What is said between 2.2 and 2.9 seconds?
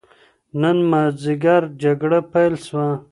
پيل سوه.